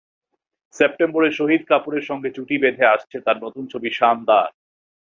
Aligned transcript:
সেপ্টেম্বরে 0.75 1.29
শহীদ 1.39 1.61
কাপুরের 1.69 2.03
সঙ্গে 2.09 2.29
জুটি 2.35 2.55
বেঁধে 2.63 2.85
আসছে 2.95 3.17
তাঁর 3.25 3.37
নতুন 3.45 3.63
ছবি 3.71 3.89
শানদার। 3.99 4.49